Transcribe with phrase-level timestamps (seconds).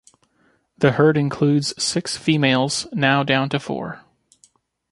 [0.79, 4.01] The herd includes six females, now down to four.